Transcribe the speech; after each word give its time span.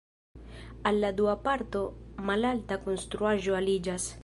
Al 0.91 0.97
la 1.03 1.11
dua 1.19 1.35
parto 1.49 1.83
malalta 2.31 2.81
konstruaĵo 2.89 3.59
aliĝas. 3.63 4.13